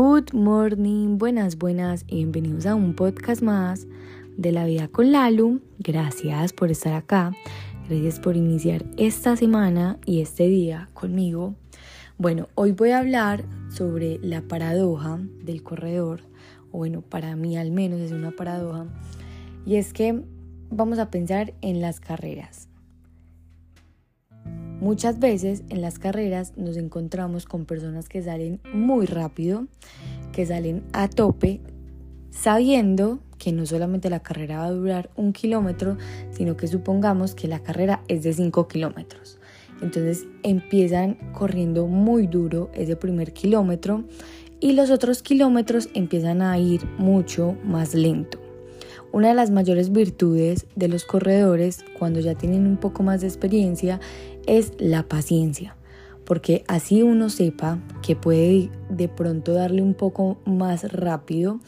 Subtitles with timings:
[0.00, 3.88] Good morning, buenas, buenas y bienvenidos a un podcast más
[4.36, 5.60] de la vida con Lalu.
[5.80, 7.32] Gracias por estar acá,
[7.88, 11.56] gracias por iniciar esta semana y este día conmigo.
[12.16, 16.20] Bueno, hoy voy a hablar sobre la paradoja del corredor,
[16.70, 18.86] o bueno, para mí al menos es una paradoja,
[19.66, 20.22] y es que
[20.70, 22.67] vamos a pensar en las carreras.
[24.80, 29.66] Muchas veces en las carreras nos encontramos con personas que salen muy rápido,
[30.32, 31.60] que salen a tope,
[32.30, 35.96] sabiendo que no solamente la carrera va a durar un kilómetro,
[36.30, 39.38] sino que supongamos que la carrera es de 5 kilómetros.
[39.80, 44.04] Entonces empiezan corriendo muy duro ese primer kilómetro
[44.60, 48.47] y los otros kilómetros empiezan a ir mucho más lento.
[49.10, 53.26] Una de las mayores virtudes de los corredores cuando ya tienen un poco más de
[53.26, 54.00] experiencia
[54.46, 55.76] es la paciencia,
[56.24, 61.60] porque así uno sepa que puede de pronto darle un poco más rápido.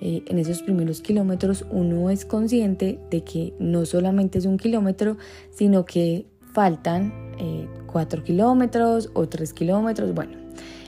[0.00, 5.16] Eh, en esos primeros kilómetros uno es consciente de que no solamente es un kilómetro,
[5.50, 10.12] sino que faltan eh, cuatro kilómetros o tres kilómetros.
[10.12, 10.36] Bueno,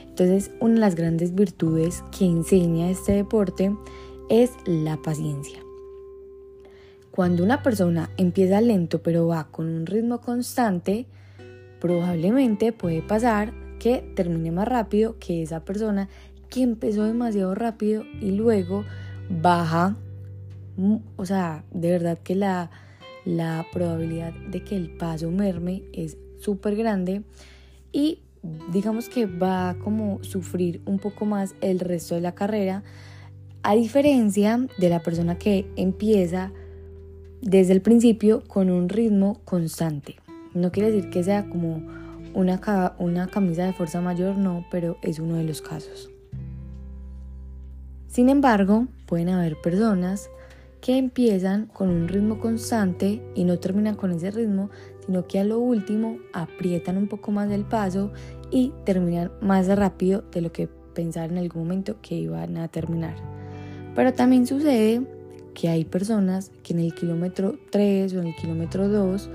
[0.07, 3.75] entonces una de las grandes virtudes que enseña este deporte
[4.29, 5.65] es la paciencia.
[7.15, 11.05] Cuando una persona empieza lento pero va con un ritmo constante,
[11.79, 16.09] probablemente puede pasar que termine más rápido que esa persona
[16.49, 18.83] que empezó demasiado rápido y luego
[19.29, 19.95] baja.
[20.75, 22.69] Mm, o sea, de verdad que la,
[23.23, 27.23] la probabilidad de que el paso merme es súper grande
[27.93, 28.23] y
[28.73, 32.83] digamos que va a como sufrir un poco más el resto de la carrera
[33.63, 36.51] a diferencia de la persona que empieza
[37.45, 40.15] desde el principio con un ritmo constante.
[40.55, 41.79] No quiere decir que sea como
[42.33, 46.09] una, una camisa de fuerza mayor, no, pero es uno de los casos.
[48.07, 50.27] Sin embargo, pueden haber personas
[50.81, 54.71] que empiezan con un ritmo constante y no terminan con ese ritmo,
[55.05, 58.11] sino que a lo último aprietan un poco más el paso
[58.49, 63.15] y terminan más rápido de lo que pensaron en algún momento que iban a terminar.
[63.93, 65.14] Pero también sucede
[65.55, 69.29] que hay personas que en el kilómetro 3 o en el kilómetro 2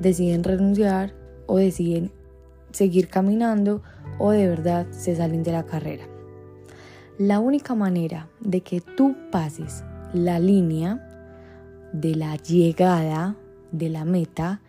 [0.00, 1.14] deciden renunciar
[1.46, 2.10] o deciden
[2.72, 3.82] seguir caminando
[4.18, 6.04] o de verdad se salen de la carrera.
[7.16, 9.82] La única manera de que tú pases
[10.12, 11.04] la línea
[11.92, 13.36] de la llegada
[13.72, 14.60] de la meta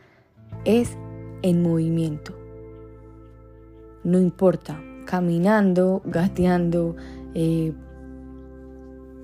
[0.66, 0.98] es
[1.42, 2.34] en movimiento.
[4.04, 6.96] No importa, caminando, gateando,
[7.34, 7.74] eh,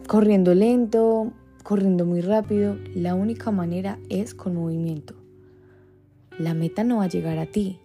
[0.08, 1.34] corriendo lento,
[1.64, 5.16] corriendo muy rápido, la única manera es con movimiento
[6.38, 7.80] la meta no va a llegar a ti.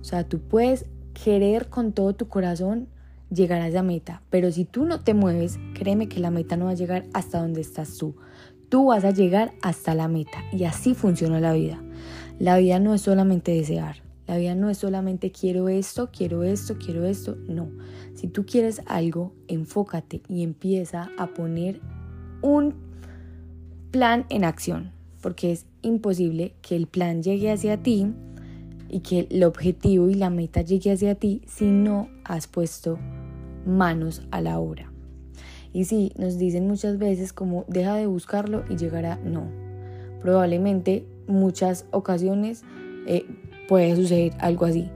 [0.00, 0.86] O sea, tú puedes
[1.24, 2.88] querer con todo tu corazón
[3.30, 6.66] llegar a esa meta, pero si tú no te mueves, créeme que la meta no
[6.66, 8.16] va a llegar hasta donde estás tú.
[8.68, 11.82] Tú vas a llegar hasta la meta y así funciona la vida.
[12.38, 13.96] La vida no es solamente desear,
[14.26, 17.68] la vida no es solamente quiero esto, quiero esto, quiero esto, no.
[18.14, 21.80] Si tú quieres algo, enfócate y empieza a poner
[22.40, 22.74] un
[23.90, 28.12] plan en acción porque es imposible que el plan llegue hacia ti
[28.88, 32.98] y que el objetivo y la meta llegue hacia ti si no has puesto
[33.64, 34.92] manos a la obra.
[35.72, 39.46] Y sí, nos dicen muchas veces como deja de buscarlo y llegará, no.
[40.20, 42.64] Probablemente muchas ocasiones
[43.06, 43.24] eh,
[43.72, 44.90] puede suceder algo así,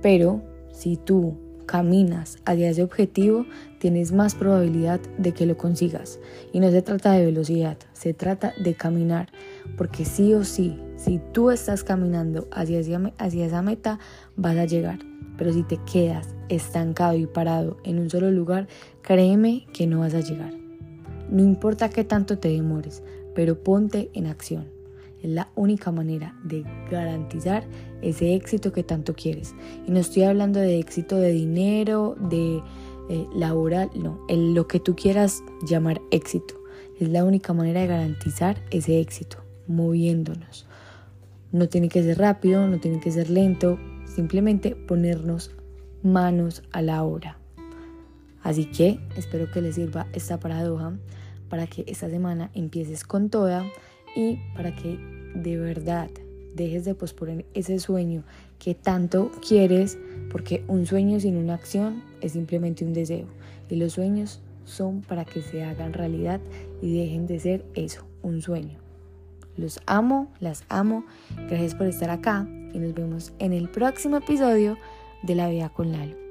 [0.00, 3.44] pero si tú caminas hacia ese objetivo,
[3.78, 6.18] tienes más probabilidad de que lo consigas.
[6.50, 9.28] Y no se trata de velocidad, se trata de caminar,
[9.76, 12.80] porque sí o sí, si tú estás caminando hacia,
[13.18, 13.98] hacia esa meta,
[14.34, 15.00] vas a llegar.
[15.36, 18.66] Pero si te quedas estancado y parado en un solo lugar,
[19.02, 20.54] créeme que no vas a llegar.
[21.28, 23.02] No importa qué tanto te demores,
[23.34, 24.81] pero ponte en acción.
[25.22, 27.64] Es la única manera de garantizar
[28.02, 29.54] ese éxito que tanto quieres.
[29.86, 32.60] Y no estoy hablando de éxito de dinero, de
[33.08, 36.54] eh, laboral, no, en lo que tú quieras llamar éxito.
[36.98, 40.66] Es la única manera de garantizar ese éxito, moviéndonos.
[41.52, 45.50] No tiene que ser rápido, no tiene que ser lento, simplemente ponernos
[46.02, 47.38] manos a la obra.
[48.42, 50.96] Así que espero que les sirva esta paradoja
[51.48, 53.64] para que esta semana empieces con toda
[54.14, 54.98] y para que
[55.34, 56.10] de verdad
[56.54, 58.24] dejes de posponer ese sueño
[58.58, 59.98] que tanto quieres,
[60.30, 63.26] porque un sueño sin una acción es simplemente un deseo
[63.68, 66.40] y los sueños son para que se hagan realidad
[66.80, 68.78] y dejen de ser eso, un sueño.
[69.56, 71.04] Los amo, las amo,
[71.48, 74.78] gracias por estar acá y nos vemos en el próximo episodio
[75.22, 76.21] de La Vida con Lalo.